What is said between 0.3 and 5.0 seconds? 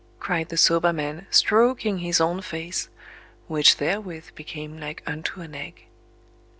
the soba man, stroking his own face—which therewith became